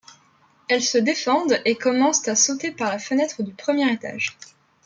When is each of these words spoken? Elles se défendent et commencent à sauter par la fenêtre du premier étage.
Elles 0.67 0.81
se 0.81 0.97
défendent 0.97 1.61
et 1.63 1.75
commencent 1.75 2.27
à 2.27 2.35
sauter 2.35 2.71
par 2.71 2.89
la 2.89 2.97
fenêtre 2.97 3.43
du 3.43 3.53
premier 3.53 3.87
étage. 3.91 4.35